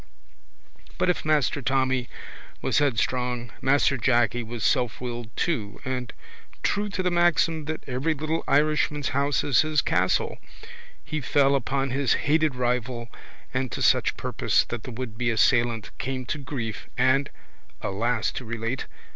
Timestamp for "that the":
14.69-14.91